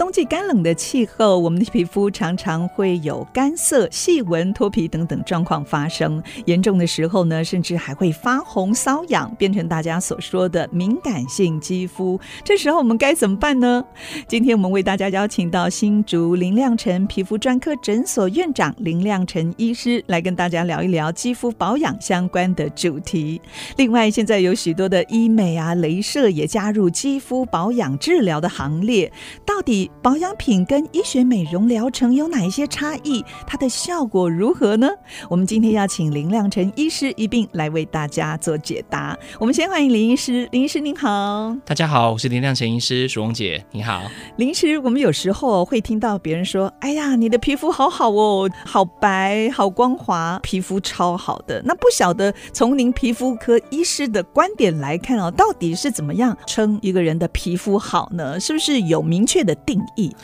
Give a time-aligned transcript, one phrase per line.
[0.00, 6.22] 冬季干冷的气候，我们的皮肤常常会有干涩、细纹、脱皮等等状况发生。
[6.46, 12.18] 严重的时候呢，甚至还会发红、瘙痒，变成大家所说的敏感性肌肤。
[12.42, 13.84] 这时候我们该怎么办呢？
[14.26, 23.38] 今天我们为大家邀请到新竹林亮辰皮肤专科诊所院长林亮辰医师来跟大家聊一聊肌肤保养相关的主题。
[23.76, 29.12] 另外，现在有许多的医美啊、镭射也加入肌肤保养治疗的行列，
[29.44, 33.22] 到底，保养品跟医学美容疗程有哪一些差异？
[33.46, 34.88] 它的效果如何呢？
[35.28, 39.14] 我们今天要请林亮辰医师一并来为大家做解答。
[39.38, 41.54] 我们先欢迎林医师，林医师您好。
[41.66, 44.02] 大家好，我是林亮辰医师，淑荣姐你好。
[44.36, 58.40] 林医师，我们有时候会听到别人说：“哎呀，你的皮肤好好哦，好白，好光滑，皮肤超好的。”那不晓得从您皮肤科医师的观点来看哦，到底是怎么样称一个人的皮肤好呢？
[58.40, 60.16] 是不是有明确的定义？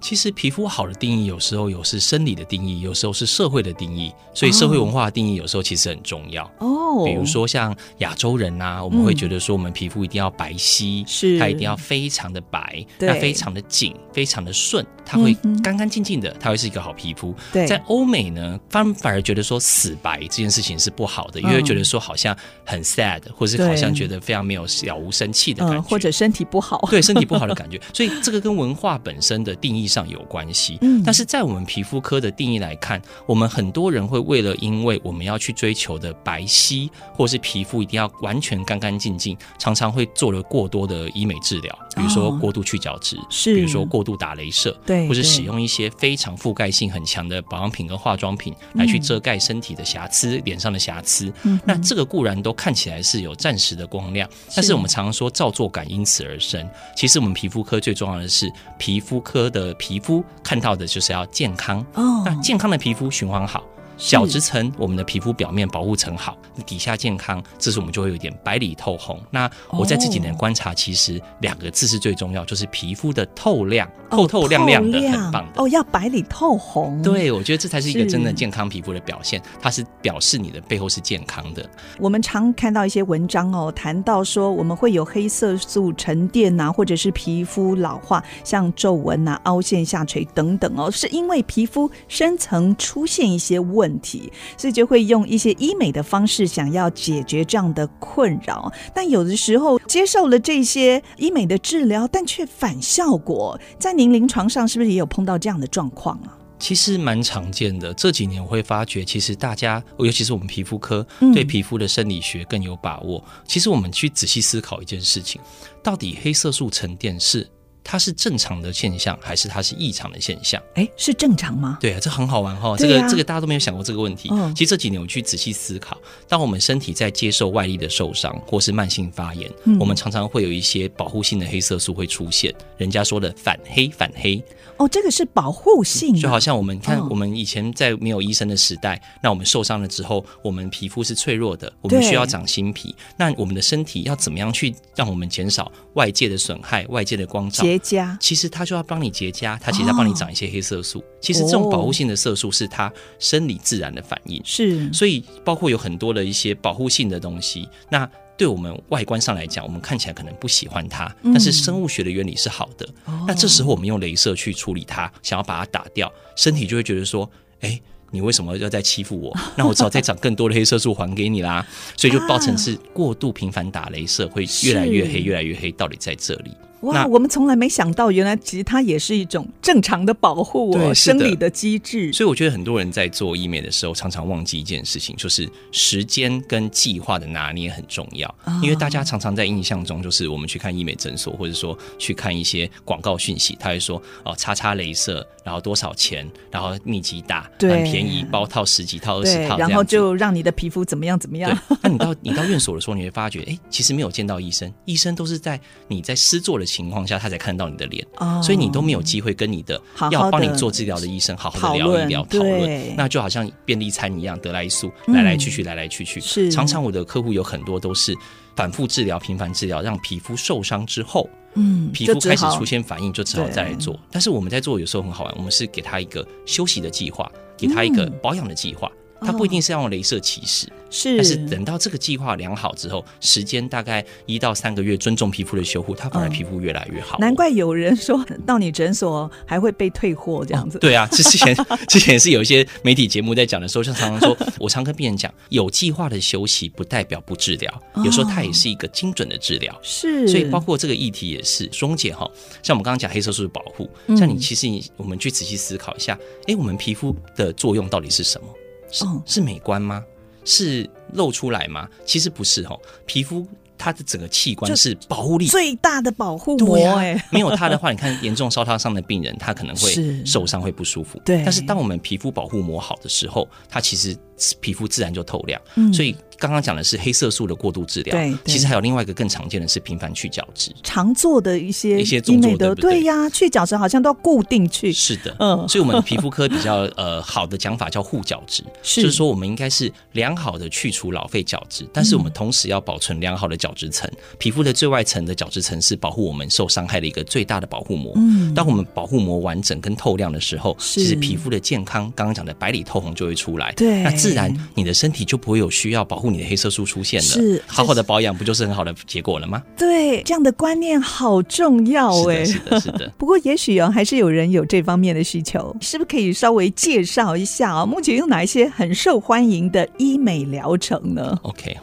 [0.00, 6.44] 其实皮肤好的定义，有时候有是生理的定义，有时候是社会的定义，所以社会文化的定义有时候其实很重要。
[6.58, 7.04] 哦。
[7.04, 17.32] 比如说像亚洲人呐、啊，我们会觉得说我们皮肤一定要白皙，是、嗯、它一定要非常的白，那非常的紧，非常的顺，它会干干净净的，它会是一个好皮肤。
[17.52, 27.80] 对，在欧美呢，他们反而觉得说死白这件事情是不好的，因为觉得说好像很 sad，或是好像觉得非常没有了无生气的感觉、嗯，或者身体不好，对身体不好的感觉。
[27.94, 51.32] 所以这个跟文化本身的定义上有关系，嗯，但是在我们皮肤科的定义来看，我们很多人会为了因为我们要去追求的白皙，或是皮肤一定要完全干干净净，常常会做了过多的医美治疗，比如说过度去角质，是，比如说过度打镭射，对，或是使用一些非常覆盖性很强的保养品跟化妆品来去遮盖身体的瑕疵、脸上的瑕疵。
[51.42, 56.68] 嗯，那这个固然都看起来是有暂时的光亮，但是我们常常说造作感因此而生。
[56.94, 60.22] 其实我们皮肤科最重要的是皮肤科的皮肤。
[60.44, 63.64] 看到的就是要健康哦，那健康的皮肤循环好。
[64.00, 69.20] 角质层，我们的皮肤表面保护层好，底下健康，这时我们就会有点白里透红。
[69.30, 75.62] 那我在这几年观察，其实两个字是最重要，就是皮肤的透亮，透透亮亮的，很棒的。
[75.62, 77.02] 哦，要白里透红。
[77.02, 81.68] 对，我觉得这才是一个真的健康皮肤的表现，它是表示你的背后是健康的。
[81.98, 93.89] 我们常看到一些文章哦，谈到说我们会有黑色素沉淀呐，或者是皮肤老化，像皱纹呐、凹陷下垂等等哦，是因为皮肤深层出现一些问题。
[93.90, 103.58] 问题，所以就会用一些医美的方式想要解决这样的困扰，但有的时候接受了这些医美的治疗，但却反效果。
[103.78, 106.38] 在您临床上是不是也有碰到这样的状况啊？
[106.60, 107.92] 其实蛮常见的。
[107.94, 113.24] 这几年我会发觉，其实大家，尤其是我们皮肤科，对皮肤的生理学更有把握。
[113.26, 113.42] 嗯。
[113.46, 115.40] 其实我们去仔细思考一件事情，
[115.82, 117.48] 到底黑色素沉淀是？
[117.90, 120.62] 它是正常的现象，还是它是异常的现象？
[120.74, 121.76] 哎，是正常吗？
[121.80, 122.76] 对啊，这很好玩哈、哦。
[122.78, 124.28] 这个这个大家都没有想过这个问题。
[124.30, 132.54] 嗯、其实这几年我去仔细思考，当我们身体在接受外力的受伤或是慢性发炎，嗯、我们常常会有一些保护性的黑色素会出现。
[132.76, 134.40] 人家说的反黑反黑。
[134.76, 142.94] 哦，这个是保护性，就好像我们看我们以前在没有医生的时代，哦、那我们受伤了之后，我们皮肤是脆弱的，我们需要长新皮。
[143.18, 147.64] 那我们的身体要怎么样去让我们减少外界的损害、外界的光照？
[147.64, 151.00] 结痂，其实它就要帮你结痂，它其实要帮你长一些黑色素。
[151.00, 154.40] 哦、其实这种保护性的色素是它生理自然的反应。
[154.44, 162.88] 是，所以包括有很多的一些保护性的东西，那对我们外观上来讲，我们看起来可能不喜欢它，嗯、但是生物学的原理是好的。
[163.06, 167.30] 哦、那这时候我们用镭射去处理它，想要把它打掉，身体就会觉得说，
[167.60, 167.80] 哎。
[168.12, 169.32] 你为什么要再欺负我？
[169.54, 171.64] 那我只好再长更多的黑色素还给你啦。
[171.96, 175.70] 所以就造成是过度频繁打镭射，会越来越黑，越来越黑。
[175.70, 176.50] 到底在这里？
[176.80, 182.10] 哇，我们从来没想到，原来其实它也是一种正常的保护哦，生理的机制。
[182.12, 188.34] 所以我觉得很多人在做医美的时候，常常忘记一件事情，就是时间跟计划的拿捏很重要。
[188.62, 201.54] 因为大家常常在印象中，就是我们去看医美诊所，或者说去看一些广告讯息，他会说哦，叉叉镭射，然后多少钱，然后密集打，很便宜，包套十几套、二十套，然后就让你的皮肤怎么样怎么样。
[201.82, 206.69] 那你到你到院所的时候，你会发觉，哎，其实没有见到医生，医生都是在你在施作的。
[206.70, 209.80] 情况下，他才看到你的脸，哦，所以你都没有机会跟你的
[210.10, 216.20] 要帮你做治疗的医生好好的聊一聊讨论，那就好像便利餐一样，得来速，来来去去，来来去去。
[216.20, 218.14] 是，常常我的客户有很多都是
[218.54, 223.98] 反复治疗、频繁治疗，让皮肤受伤之后，嗯，皮肤开始出现反应，就只好再来做。
[224.10, 228.90] 但是我们在做有时候很好玩，我们是给他一个休息的计划，给他一个保养的计划。
[229.20, 237.18] 它不一定是要用镭射起始，是，但是等到这个计划良好之后，时间大概一到三个月，尊重皮肤的修护，它反而皮肤越来越好。
[237.18, 240.78] 难怪有人说到你诊所还会被退货这样子。
[240.78, 241.54] 对啊，之前
[241.88, 249.78] 之前是有一些媒体节目在讲的时候，像常常说，我常跟病人讲，有计划的休息不代表不治疗，有时候它也是一个精准的治疗。
[249.82, 252.28] 是，所以包括这个议题也是，松姐哈，
[252.62, 258.48] 像我们刚刚讲黑色素的保护，像你其实你我们去仔细思考一下，哎，我们皮肤的作用到底是什么？
[258.90, 260.04] 是是美观吗？
[260.44, 261.88] 是露出来吗？
[262.04, 263.46] 其实不是哦，皮肤
[263.76, 266.76] 它的整个器官是保护力最大的保护膜。
[266.96, 271.20] 哎， 没有它的话，你看严重烧烫伤的病人，他可能会受伤，会不舒服。
[271.24, 274.16] 对，但是当我们皮肤保护膜好的时候，它其实
[274.60, 275.60] 皮肤自然就透亮。
[275.76, 276.14] 嗯，所以。
[276.40, 298.14] 刚刚讲的是黑色素的过度治疗，对，其实还有另外一个更常见的是频繁去角质，常做的一些一些医美的，对呀，去角质好像都要固定去，是的，嗯，所以我们皮肤科比较 呃好的讲法叫护角质，就是说我们应该是良好的去除老废角质，但是我们同时要保存良好的角质层，皮肤的最外层的角质层是保护我们受伤害的一个最大的保护膜。
[298.16, 307.26] 嗯，当我们保护膜完整跟透亮的时候，其实皮肤的健康，刚刚讲的白里透红就会出来，对，那自然你的身体就不会有需要保护你的黑色素出现了。
[307.26, 309.62] 是好好的保养，不就是很好的结果了吗？
[309.76, 312.44] 对，这样的观念好重要哎。
[312.44, 313.12] 是的，是的。
[313.18, 317.86] 不过也许哦，还是有人有这方面的需求，是不是可以稍微介绍一下啊？
[317.86, 321.76] 目前有哪一些很受欢迎的医美疗程呢？OK。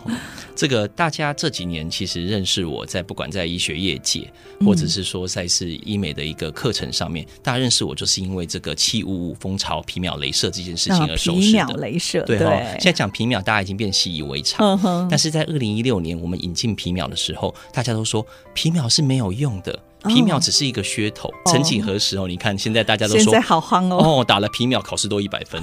[0.57, 4.27] 这个大家这几年其实认识我在不管在医学业界，
[4.65, 11.45] 或者是说在是医美的一个课程上面，嗯、大家认识我就是因为这个七五五风潮皮秒镭射这件事情而熟识的。
[11.45, 12.59] 皮秒镭射，对哈。
[12.71, 14.75] 现在讲皮秒，大家已经变习以为常。
[14.83, 15.07] 嗯。
[15.07, 18.25] 但是在二零一六年我们引进皮秒的时候，大家都说
[18.56, 19.80] 皮秒是没有用的。
[20.07, 22.27] 皮秒只是一个噱头，曾几何时哦？
[22.27, 25.62] 你看现在大家都说好慌哦，哦，打了皮秒考试都一百分。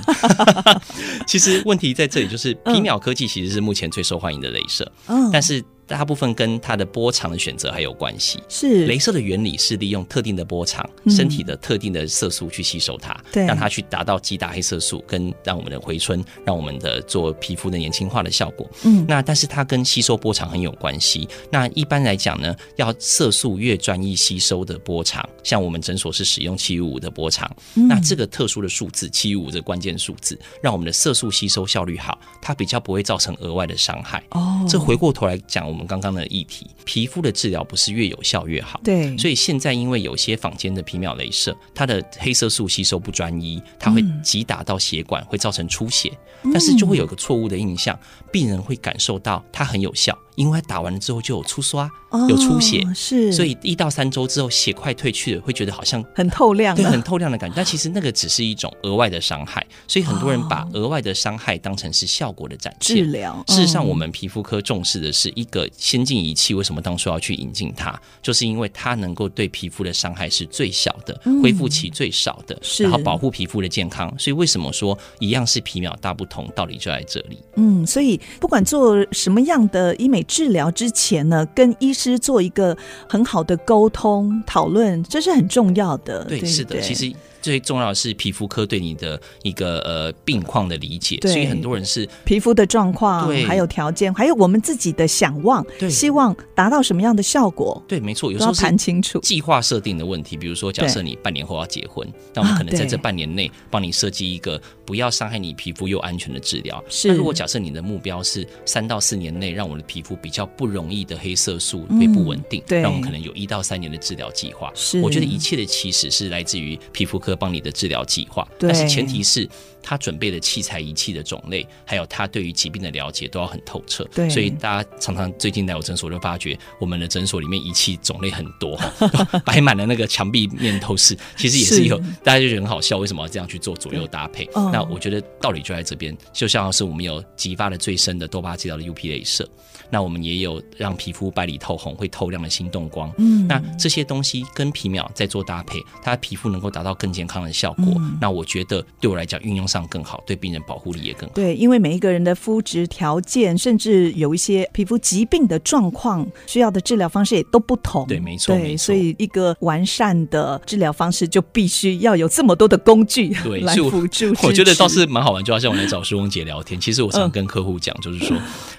[1.26, 5.64] 其实问题在这里，就是皮秒科技其实是目前最受欢迎的镭射，嗯，但是。
[5.86, 8.42] 大部分跟它的波长的选择还有关系。
[8.48, 18.68] 是，镭射的原理是利用特定的波长，身体的特定的色素去吸收它，对，让它去达到击打黑色素，跟让我们的回春，让我们的做皮肤的年轻化的效果。
[18.84, 21.28] 嗯，那但是它跟吸收波长很有关系。
[21.50, 34.24] 那一般来讲呢，要色素越专一吸收的波长，像我们诊所是使用七五五的波长，那这个特殊的数字七五五这关键数字，让我们的色素吸收效率好，它比较不会造成额外的伤害。
[34.30, 35.73] 哦，这回过头来讲。
[35.74, 47.98] 我们刚刚的议题，皮肤的治疗不是越有效越好，对，所以现在因为有些坊间的皮秒镭射，它的黑色素吸收不专一，它会击打到血管，会造成出血，但是就会有个错误的印象，
[48.30, 50.16] 病人会感受到它很有效。
[50.36, 51.88] 因为打完了之后就有出刷，
[52.28, 57.54] 有出血，哦、是，所以一到三周之后血块退去了，会觉得好像很透亮，对，很透亮的感觉。
[57.54, 62.96] 但其实那个只是一种额外的伤害，所以很多人把额外的伤害当成是效果的展现。
[62.96, 66.52] 治疗，事实上，我们皮肤科重视的是一个先进仪器。
[66.52, 67.96] 为什么当初要去引进它？
[68.20, 74.12] 就是因为它能够对皮肤的伤害是最小的，恢复期最少的，然后保护皮肤的健康。
[74.18, 77.38] 所以为什么说一样是皮秒大不同，道理就在这里。
[77.54, 80.24] 嗯，所以不管做什么样的医美。
[80.26, 86.24] 治疗之前呢，跟医师做一个很好的沟通讨论，这是很重要的。
[86.24, 87.14] 对，对是的，其实。
[87.44, 97.82] 最重要的是皮肤科对你的一个呃病况的理解，所以很多人是皮肤的状况，对，还有条件，还有我们自己的想望，对，希望达到什么样的效果？
[97.86, 100.38] 对，没错，有时候谈清楚计划设定的问题。
[100.38, 106.82] 比如说，假设你半年后要结婚，那我们可能在这半年内帮你设计一个不要伤害你皮肤又安全的治疗。
[106.88, 114.72] 是，那如果假设你的目标是三到四年内让我的皮肤比较不容易的黑色素会不稳定，对，那我们可能有一到三年的治疗计划。
[114.74, 117.33] 是，我觉得一切的起始是来自于皮肤科。
[117.36, 119.48] 帮你的治疗计划，但是前提是
[119.82, 124.04] 他准备的器材仪器的种类，还有他对于疾病的了解都要很透彻。
[124.14, 128.78] 对，所以大家常常最近来我诊所就发觉，我们的诊所里面仪器种类很多，
[129.44, 131.16] 摆满了那个墙壁面都是。
[131.36, 134.48] 其实也是有，大家就觉得很好笑，为什么要这样去做左右搭配？
[134.72, 139.48] 那我觉得道理就在这边，就像是我们有激发了最深的多巴治疗的 UP 镭射。
[139.90, 143.12] 那我们也有让皮肤白里透红、会透亮的心动光。
[143.18, 147.86] 嗯，那这些东西跟皮秒在做搭配，它的皮肤能够达到更健健康的效果。
[147.96, 151.34] 嗯、那我觉得对我来讲运用上更好，对病人保护力也更好。
[151.34, 158.06] 对，因为每一个人的肤质条件，甚至有一些皮肤疾病的状况，需要的治疗方式也都不同。
[158.06, 158.76] 对，没错，对。
[158.76, 164.34] 所以一个完善的治疗方式，就必须要有这么多的工具 来辅助。
[164.42, 166.78] 我觉得倒是蛮好玩，就好像我来找舒翁姐聊天。
[166.78, 168.36] 其实我常跟客户讲，就是说。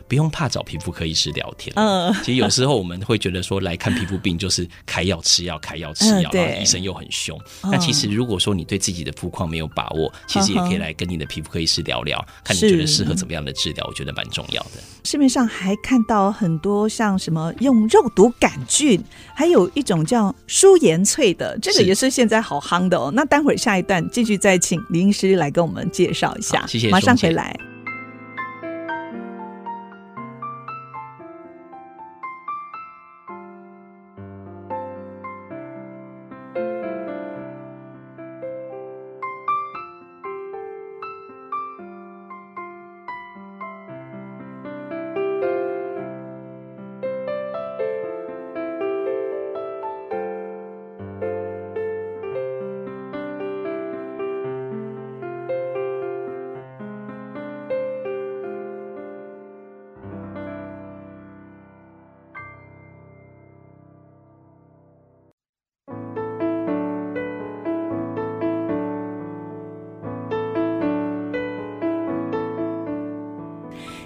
[0.08, 1.74] 不用怕找皮肤科医师聊天。
[1.76, 7.40] 嗯，其实有时候我们会觉得说，来看皮肤病就是开药吃药，开药吃药，然后医生又很凶。
[7.64, 14.82] 那其实如果说你对自己的肤况没有把握，其实也可以来跟你的皮肤科医师聊聊，看你觉得适合怎么样的治疗，我觉得蛮重要的。
[15.04, 19.04] 市面上还看到很多像什么用肉毒杆菌，
[19.36, 23.12] 还有一种叫舒颜萃的，这个也是现在好夯的哦。
[23.14, 26.66] 那待会儿下一段继续再请林医师来跟我们介绍一下。
[26.68, 27.75] 谢谢，马上回来。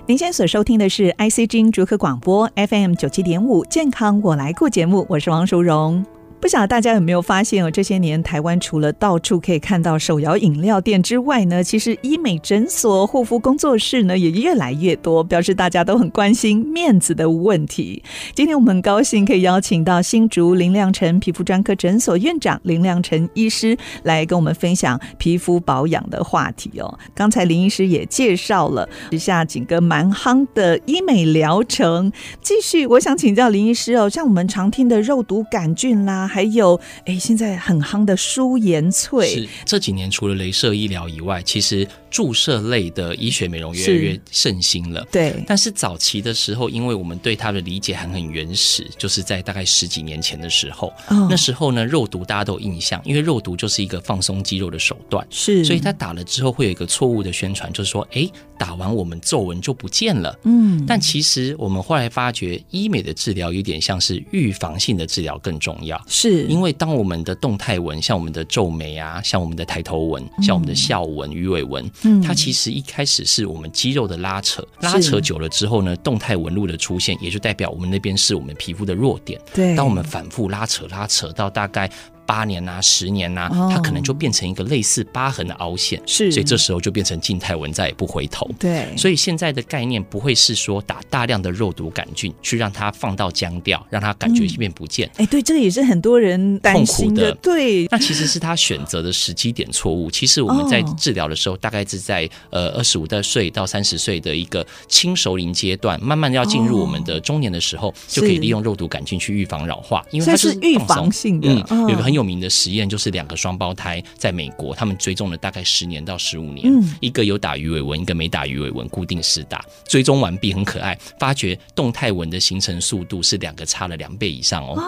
[0.09, 6.03] 您现在所收听的是 ICG 逐客广播 FM 九七点五健康我来顾节目，我是王淑荣。
[6.39, 7.69] 不晓得大家有没有发现哦？
[7.69, 18.01] 这些年台湾除了到处可以看到手摇饮料店之外呢，其实医美诊所、护肤工作室呢也越来越多，表示大家都很关心面子的问题。
[18.33, 26.97] 今天我们很高兴可以邀请到新竹林亮辰皮肤专科诊所院长林亮辰医师来跟我们分享皮肤保养的话题哦。
[27.13, 32.09] 刚才林医师也介绍了时下几个蛮夯的医美疗程。
[32.41, 36.28] 继续，我想请教林医师哦，像我们常听的肉毒杆菌啦。
[36.29, 39.25] 还有，哎，现在很夯的舒颜萃。
[39.25, 45.05] 是这几年除了镭射医疗以外，其实注射类的医学美容越来越盛行了。
[45.11, 60.37] 对，但是早期的时候，因为我们对它的理解还很原始，就是在大概十几年前的时候，哦、那时候呢，肉毒大家都有印象，因为肉毒就是一个放松肌肉的手段，是，所以它打了之后会有一个错误的宣传，就是说，哎，打完我们皱纹就不见了。
[60.43, 65.99] 嗯，但其实我们后来发觉，医美的治疗有点像是预防性的治疗更重要。
[66.07, 79.39] 是因为当我们的动态纹，像我们的皱眉啊，像我们的抬头纹，像我们的笑纹、鱼尾纹，嗯，它其实一开始是我们肌肉的拉扯，拉扯久了之后呢，动态纹路的出现，也就代表我们那边是我们皮肤的弱点。
[79.53, 81.89] 对，当我们反复拉扯、拉扯到大概。
[82.29, 88.47] 八年呐、啊，十年呐、啊，它可能就变成一个类似疤痕的凹陷，是，所以这时候就变成静态纹，再也不回头。
[88.59, 95.09] 对，所以现在的概念不会是说打大量的肉毒杆菌去让它放到僵掉，让它感觉一变不见。
[95.15, 97.31] 哎、嗯，对，这个也是很多人痛苦的。
[97.41, 100.11] 对，那其实是他选择的时机点错误。
[100.11, 111.49] 其实我们在治疗的时候，大概是在呃二十五的岁到三十岁的一个轻熟龄阶段，慢慢要进入我们的中年的时候，就可以利用肉毒杆菌去预防老化，因为它是预防性的。
[111.71, 124.81] 嗯，有个很有名的实验就是两个双胞胎在美国，他们追踪了大概十年到十五年，嗯，一个有打鱼尾纹，一个没打鱼尾纹，固定式打，追踪完毕，很可爱，发觉动态纹的形成速度是两个差了两倍以上哦。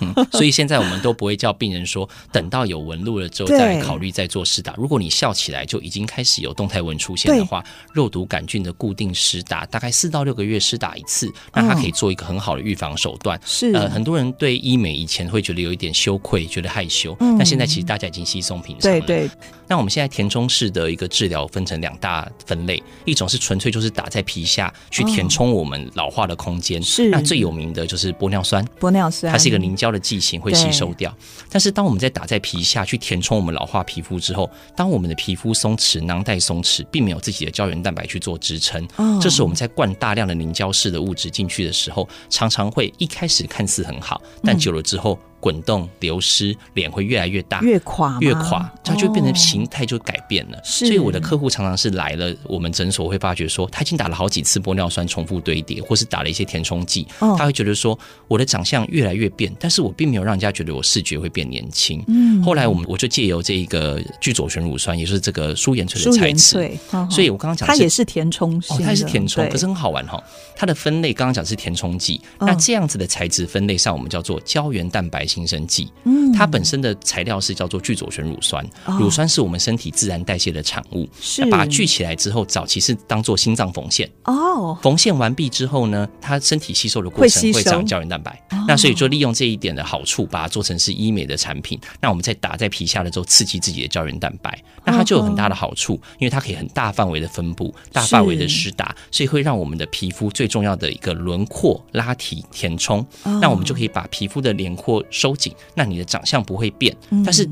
[0.00, 4.74] 嗯，所以现在我们都不会叫病人说等到有纹路了之后再考虑再做施打。
[4.76, 13.38] 如果你笑起来就已经开始有动态纹出现的话，肉毒杆菌的固定施打大概四到六个月施打一次，那它可以做一个很好的预防手段。
[13.44, 19.00] 是呃，很多人对医美以前会觉得有一点羞愧，觉得害羞，但现在其实大家已经稀松平常了。
[19.00, 19.30] 对对。
[19.70, 26.82] 那我们现在填充式的一个治疗分成两大分类，一种是纯粹就是打在皮下去填充我们老化的空间。
[26.82, 27.10] 是。
[27.10, 28.64] 那最有名的就是玻尿酸。
[28.80, 29.57] 玻尿酸，它是一个。
[29.58, 31.14] 凝胶的剂型会吸收掉，
[31.50, 38.86] 但是当我们在打在皮下去填充我们老化皮肤之后，当我们的皮肤松弛、囊袋松弛，并没有自己的胶原蛋白去做支撑，
[39.20, 45.18] 这时我们在灌大量的凝胶式的物质进去的时候，常常会一开始看似很好，但久了之后。
[45.40, 50.58] 滚动流失，脸会越来越大，越垮越垮，它就变成形态就改变了。
[50.64, 62.02] 是，所以我的客户常常是来了我们诊所，会发觉说他已经打了好几次玻尿酸重复堆叠，或是打了一些填充剂，他会觉得说我的长相越来越变，但是我并没有让人家觉得我视觉会变年轻。
[62.08, 66.78] 嗯，后来我们我就借由这一个聚左旋乳酸，也就是这个舒颜萃的材质，
[67.10, 70.22] 所以我刚刚讲它也是填充哦，它也是填充，可是很好玩哈。
[70.56, 75.92] 它的分类刚刚讲是填充剂，那这样子的材质分类上，我们叫做胶原蛋白新生剂。
[76.04, 81.08] 嗯，它本身的材料是叫做聚左旋乳酸，哦、乳酸是我们身体自然代谢的产物。
[81.20, 84.10] 是，把它聚起来之后，早期是当做心脏缝线。
[84.24, 88.42] 哦，缝线完毕之后呢，它身体吸收的过程会长胶原蛋白。
[88.66, 91.78] 那所以就利用这一点的好处，把它做成是医美的产品。
[92.00, 103.04] 那我们在打在皮下的时候，刺激自己的胶原蛋白，那它就有很大的好处，因为它可以很大范围的分布，大范围的施打，所以会让我们的皮肤最重要的一个轮廓拉提填充。
[103.40, 107.48] 那我们就可以把皮肤的轮廓收紧，那你的长相不会变，但是。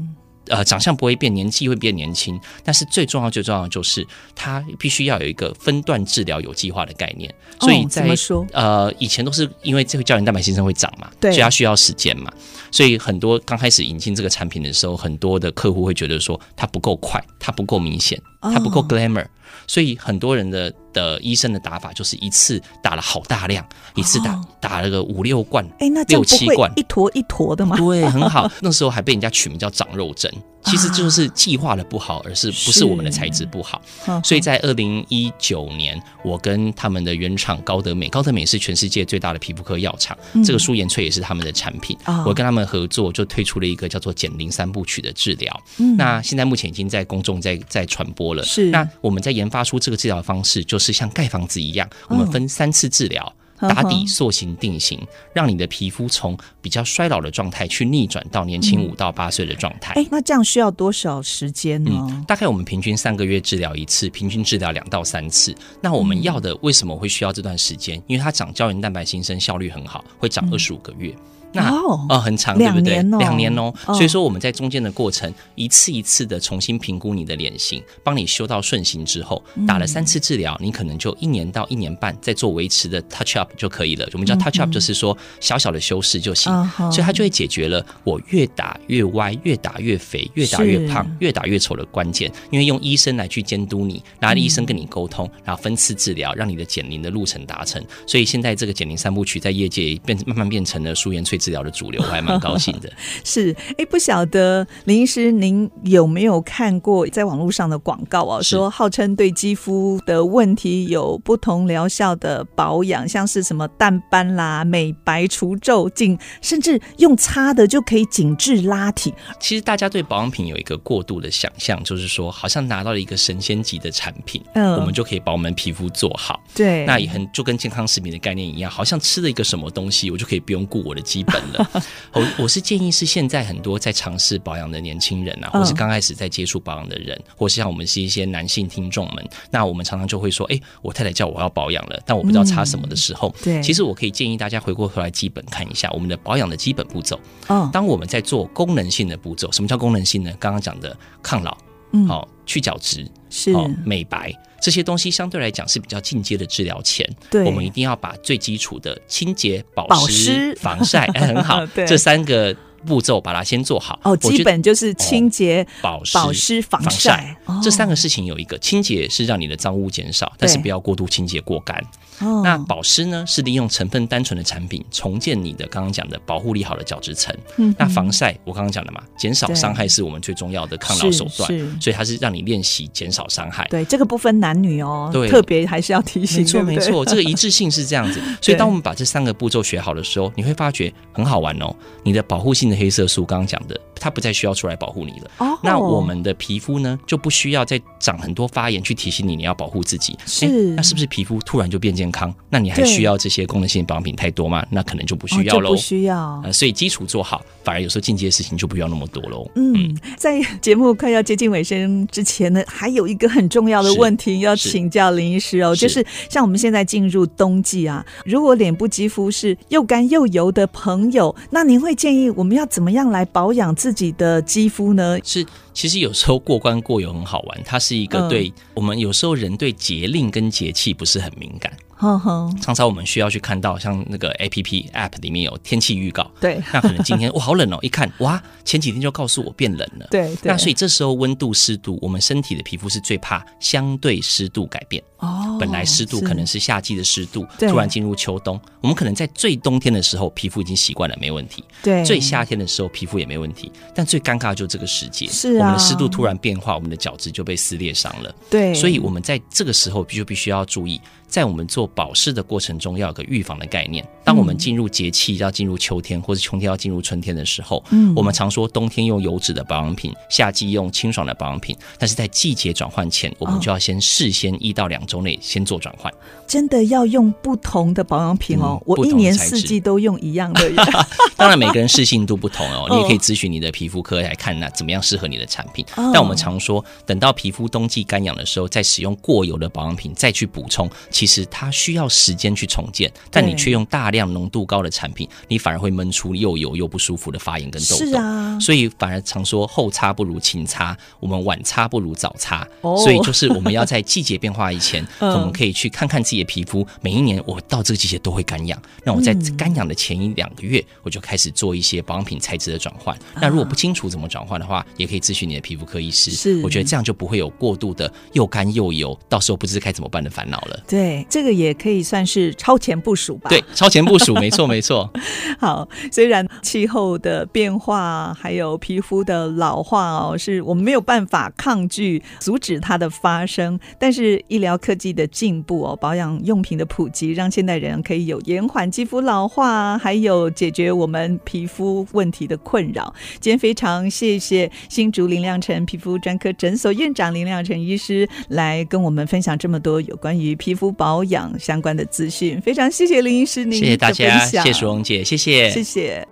[0.49, 7.29] 呃，长相不会变，年纪会变年轻，但是最重要、最重要的就是它必须要有一个分段治疗、有计划的概念。
[7.61, 8.09] 所以在，
[8.53, 12.33] 呃，以前都是因为这个胶原蛋白新生会长嘛，对，所以它需要时间嘛，
[12.71, 18.17] 所以很多刚开始引进这个产品的时候，很多的客户会觉得说它不够快，它不够明显，
[18.53, 19.29] 它不够 glamour，、哦、
[19.67, 20.73] 所以很多人的。
[20.97, 23.62] 的医生的打法就是一次打了好大量，
[23.97, 27.76] 一次打、哦、打了个五六罐，哎，那六七罐一坨一坨的吗？
[27.76, 28.50] 对，很好。
[28.62, 30.33] 那时候还被人家取名叫长肉针，
[30.67, 33.81] 其实就是计划的不好，而是不是我们的材质不好。
[34.25, 41.97] 所以在二零一九年，我跟他们的原厂高德美，高德美是全世界最大的皮肤科药厂，嗯、这个舒颜萃也是他们的产品。
[42.07, 45.63] 哦、我跟他们合作，就推出了一个叫做减龄三部曲的治疗。
[45.79, 48.43] 嗯、那现在目前已经在公众在在传播了。
[48.43, 50.97] 是，那我们在研发出这个治疗方式，就是。
[50.97, 55.01] 像盖房子一样，我们分三次治疗，哦、打底、塑形、定型，
[55.33, 59.95] 让你的皮肤从比较衰老的状态去逆转到年轻五到八岁的状态。
[59.95, 61.91] 哎、嗯，那这样需要多少时间呢？
[61.93, 65.55] 嗯，大概我们平均三个月治疗一次，平均治疗两到三次。
[65.81, 68.03] 那我们要的为什么会需要这段时间？
[68.07, 71.11] 因为它长胶原蛋白新生效率很好，会长二十五个月。
[71.17, 73.03] 嗯那哦、呃，很长，对不对？
[73.19, 84.07] 两年哦，所以说我们在中间的过程，一次一次的重新评估你的脸型，帮你修到顺形之后，打了三次治疗，你可能就一年到一年半再做维持的 touch up 就可以了。
[84.13, 86.53] 我们叫 touch up，就是说小小的修饰就行，
[86.93, 92.31] 所以它就会解决了我越打越歪、越打越肥、越打越胖、越打越丑的关键。
[92.51, 97.83] 因为用医生来去监督你，然后医生跟你沟通，然后分次治疗，让你的减龄的路程达成。
[98.07, 101.37] 所以现在这个减龄三部曲在业界变慢慢变成了舒颜萃。
[101.47, 102.93] 治疗的主流，我还蛮高兴的。
[103.23, 108.43] 是，哎，不晓得林医师，您有没有看过在网络上的广告啊？
[108.43, 119.15] 说号称对肌肤的问题有不同疗效的保养，像是什么淡斑啦、美白除皱紧，甚至用擦的就可以紧致拉提。
[119.39, 126.43] 其实大家对保养品有一个过度的想象，就是说好像拿到了一个神仙级的产品，嗯，我们就可以把我们皮肤做好。
[126.52, 131.36] 对，那也很就跟健康食品的概念一样，好像吃了一个什么东西，我就可以不用顾我的基本。
[132.13, 147.19] 我我是建议是现在很多在尝试保养的年轻人啊，或是刚开始在接触保养的人，或是像我们是一些男性听众们，那我们常常就会说，哎，我太太叫我要保养了，但我不知道擦什么的时候，对，其实我可以建议大家回过头来基本看一下我们的保养的基本步骤。
[147.49, 150.33] 嗯，当我们在做功能性的步骤，什么叫功能性呢？
[150.39, 151.57] 刚刚讲的抗老，
[152.04, 153.52] 嗯，好，去角质是。
[153.85, 154.32] 美白。
[154.61, 161.87] 这些东西相对来讲是比较进阶的治疗前，对，我们一定要把最基础的清洁、保湿、防晒，哎，很好， 对。
[161.87, 162.56] 这三个
[162.87, 163.99] 步骤把它先做好。
[164.05, 171.77] 哦，基本就是清洁、哦、保湿、保湿、防晒，哦、这三个事情有一个清洁是让你的脏污减少，但是不要过度清洁过干。
[172.19, 177.37] 哦那保湿呢，是利用成分单纯的产品重建你的刚刚讲的保护力好的角质层。
[177.59, 181.47] 嗯，那防晒我刚刚讲的嘛，减少伤害是我们最重要的抗老手段，
[181.79, 183.67] 所以它是让你练习减少伤害。
[183.69, 186.39] 对，这个不分男女哦，对，特别还是要提醒。
[186.39, 188.19] 没错没错，这个一致性是这样子。
[188.41, 191.75] 所以当我们把这三个步骤学好的时候，你会发觉很好玩哦。
[192.03, 195.30] 你的保护性的黑色素刚刚讲的，它不再需要出来保护你了。
[195.39, 200.17] 哦，那我们的皮肤呢，就不需要再长很多发炎去提醒你你要保护自己。
[200.26, 202.34] 是，那是不是皮肤突然就变健康？
[202.50, 204.65] 那你还需要这些功能性保养品太多吗？
[204.71, 205.71] 那可能就不需要喽。
[205.71, 209.50] 不需要，呃，所以基础做好，反而有时候进阶的事情就不要那么多喽。
[209.54, 225.19] 嗯，在节目快要接近尾声之前呢，还有一个很重要的问题要请教林医师哦，就是像我们现在进入冬季啊，如果脸部肌肤是又干又油的朋友，那您会建议我们要怎么样来保养自己的肌肤呢？
[225.25, 225.47] 是。
[225.73, 231.71] 其实有时候过关过油很好玩，它是一个对我们有时候人对节令跟节气不是很敏感。
[231.99, 245.02] 常常我们需要去看到像那个 A P P App 里面有天气预告，对，那可能今天哇好冷哦，一看哇前几天就告诉我变冷了，对，那所以这时候温度湿度，我们身体的皮肤是最怕相对湿度改变。
[245.19, 264.05] 哦，本来湿度可能是夏季的湿度，突然进入秋冬，我们可能在最冬天的时候皮肤已经习惯了没问题，对，最夏天的时候皮肤也没问题，但最尴尬的就是这个时节，是啊，我们的湿度突然变化，我们的角质就被撕裂伤了，对，所以我们在这个时候就必须要注意，在我们做做保湿的过程中，要有个预防的概念。
[264.25, 271.77] 当我们进入节气，要进入秋天，或者秋天要进入春天的时候，嗯，我们常说冬天用油脂的保养品，夏季用清爽的保养品。
[271.97, 276.13] 但是在季节转换前，我们就要先事先一到两周内先做转换。
[276.49, 280.69] 真的要用不同的保养品哦，我一年四季都用一样的。
[281.37, 285.85] 当然，每个人适性度不同 哦，你也可以咨询你的皮肤科来看，那怎么样适合你的产品。
[285.95, 298.06] 但我们常说，等到皮肤冬季干痒的时候，再使用过油的保养品再去补充，其实它需要时间去重建，但你却用大量浓度高的产品，你反而会闷出又油又不舒服的发炎跟痘痘。
[298.06, 302.67] 是啊，所以反而常说后擦不如勤擦，我们晚擦不如早擦。
[302.80, 306.86] 所以就是我们要在季节变化以前， 我们可以去看看自己的皮肤。
[307.02, 313.17] 每一年我到这个季节都会干痒，那我在干痒的前一两个月，我就开始做一些保养品材质的转换。
[313.34, 316.30] 那如果不清楚怎么转换的话，也可以咨询你的皮肤科医师。
[316.30, 320.80] 是，我觉得这样就不会有过度的又干又油，到时候不知该怎么办的烦恼了。
[320.89, 323.49] 对，这个也可以算是超前部署吧。
[323.49, 325.11] 对，超前部署， 没错没错。
[325.59, 343.15] 好，虽然气候的变化还有皮肤的老化哦，是我们没有办法抗拒、阻止它的发生，但是医疗科技的进步哦，保养用品的普及，让现代人可以有延缓肌肤老化，还有解决我们皮肤问题的困扰。
[343.41, 353.78] 今天非常谢谢新竹林亮辰皮肤专科诊所院长林亮辰医师来跟我们分享这么多有关于皮肤保养相关的资讯，非常谢谢林医师您。
[353.78, 356.26] 谢谢大家，谢谢淑荣姐，谢谢，谢谢。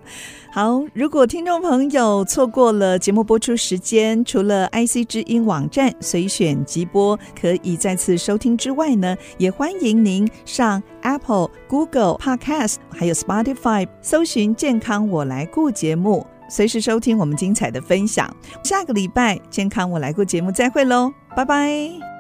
[0.53, 18.33] 好，如果听众朋友错过了节目播出时间，除了 IC 之音网站随选即播可以再次收听之外呢，也欢迎您上 Apple、Google Podcast 还有 Spotify 搜寻“健康我来顾”节目，随时收听我们精彩的分享。
[18.63, 22.14] 下个礼拜“健康我来顾”节目再会喽，拜拜。